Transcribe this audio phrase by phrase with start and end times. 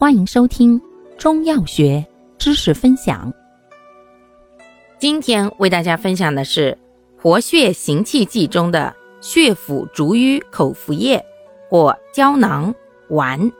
[0.00, 0.80] 欢迎收听
[1.18, 2.06] 中药学
[2.38, 3.32] 知识分享。
[4.96, 6.78] 今天为大家分享的是
[7.20, 11.20] 活血行气剂中的血府逐瘀口服液
[11.68, 12.72] 或胶囊
[13.08, 13.50] 丸。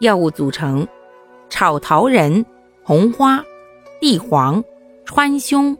[0.00, 0.88] 药物组成：
[1.50, 2.42] 炒桃仁、
[2.82, 3.44] 红花、
[4.00, 4.64] 地黄、
[5.04, 5.76] 川芎、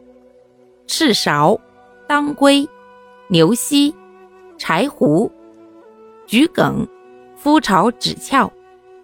[0.85, 1.59] 赤芍、
[2.07, 2.69] 当归、
[3.27, 3.91] 牛膝、
[4.55, 5.31] 柴胡、
[6.27, 6.87] 桔梗、
[7.43, 8.53] 麸炒枳壳。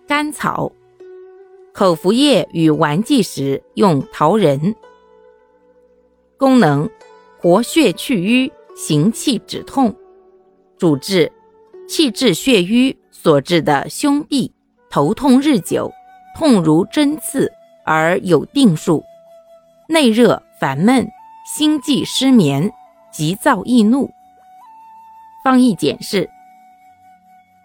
[0.10, 0.72] 甘草
[1.72, 4.76] 口服液与丸剂时用桃仁。
[6.36, 6.90] 功能：
[7.38, 9.96] 活血祛瘀，行气止痛。
[10.80, 11.32] 主治：
[11.88, 14.52] 气滞血瘀所致的胸痹、
[14.90, 15.94] 头痛日久，
[16.36, 17.52] 痛如针刺
[17.86, 19.04] 而有定数；
[19.88, 21.08] 内热烦闷、
[21.46, 22.74] 心悸失眠、
[23.14, 24.10] 急躁易怒。
[25.44, 26.28] 方义简释：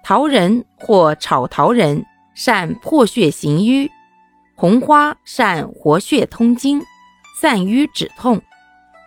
[0.03, 2.05] 桃仁或炒桃仁。
[2.35, 3.91] 善破血行瘀，
[4.57, 6.83] 红花善活血通经、
[7.41, 8.43] 散瘀止痛，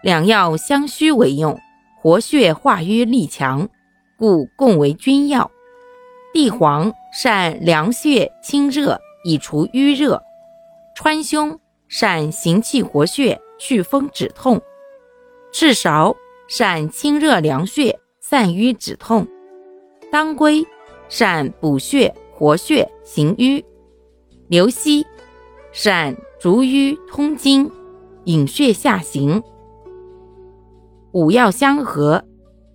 [0.02, 1.60] 两药相须为用，
[2.02, 3.68] 活血化瘀力强，
[4.18, 5.52] 故共为君药。
[6.34, 10.22] 地黄善凉血清热，以除瘀热；
[10.96, 11.58] 川芎
[11.90, 14.60] 善行气活血、祛风止痛；
[15.52, 16.16] 赤芍
[16.48, 19.26] 善清热凉血、散瘀止痛；
[20.12, 20.66] 当归
[21.10, 22.14] 善补血。
[22.38, 23.66] 活血行瘀，
[24.48, 25.04] 牛膝
[25.72, 27.72] 善逐瘀通经，
[28.26, 29.42] 引血下行。
[31.14, 32.24] 五药相合，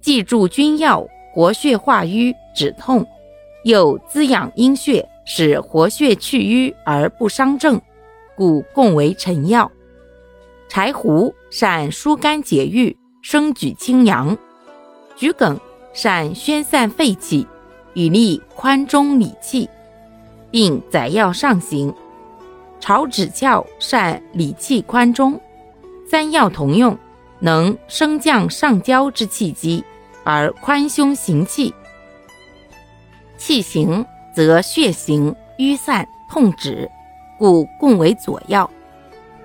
[0.00, 3.06] 既助君药活血化瘀止痛，
[3.62, 7.80] 又滋养阴血，使活血去瘀而不伤正，
[8.34, 9.70] 故共为臣药。
[10.68, 14.36] 柴胡善疏肝解郁，升举清阳；
[15.16, 15.60] 桔梗
[15.92, 17.46] 善宣散肺气。
[17.94, 19.68] 以利宽中理气，
[20.50, 21.94] 并载药上行。
[22.80, 25.40] 炒枳壳善理气宽中，
[26.10, 26.98] 三药同用，
[27.38, 29.84] 能升降上焦之气机，
[30.24, 31.72] 而宽胸行气。
[33.36, 34.04] 气行
[34.34, 36.90] 则血行瘀散痛止，
[37.38, 38.68] 故共为佐药。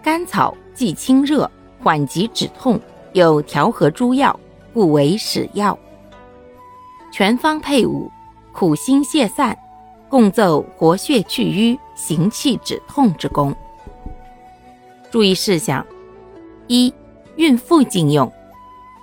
[0.01, 1.49] 甘草既清热，
[1.83, 2.79] 缓急止痛，
[3.13, 4.39] 又调和诸药，
[4.73, 5.77] 故为使药。
[7.11, 8.11] 全方配伍。
[8.57, 9.55] 苦辛泄散，
[10.09, 13.55] 共奏活血去瘀、行气止痛之功。
[15.11, 15.85] 注意事项：
[16.65, 16.91] 一、
[17.35, 18.27] 孕妇禁用；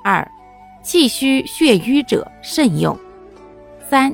[0.02, 0.28] 二、
[0.82, 2.96] 气虚血瘀者慎用；
[3.88, 4.12] 三、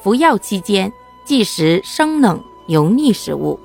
[0.00, 0.90] 服药期间
[1.26, 3.60] 忌食生冷油腻食物；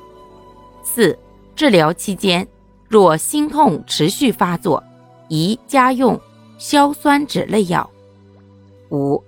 [0.83, 1.17] 四、
[1.55, 2.45] 治疗期间
[2.89, 4.83] 若心痛持续发作，
[5.29, 6.19] 宜加用
[6.57, 7.89] 硝酸酯类药；
[8.91, 9.23] 五。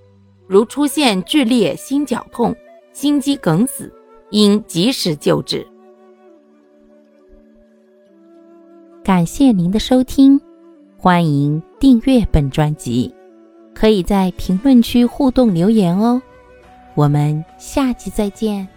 [0.48, 2.56] 如出现剧烈心绞痛、
[2.94, 3.92] 心肌梗死，
[4.30, 5.66] 应及时救治。
[9.04, 10.40] 感谢您的收听，
[10.98, 13.14] 欢迎订阅本专辑，
[13.74, 16.22] 可以在评论区互动留言哦。
[16.96, 18.68] 我们下期再见。